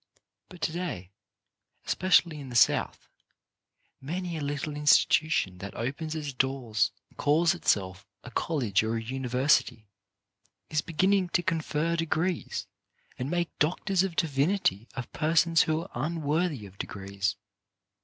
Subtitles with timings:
[0.49, 1.11] But to day,
[1.85, 3.07] especially in the South,
[4.01, 9.03] many a little institution that opens its doors and calls itself a college or a
[9.03, 9.91] university,
[10.71, 12.65] is beginning to confer degrees,
[13.19, 17.35] and make doctors of divinity of, persons who are unworthy of degees.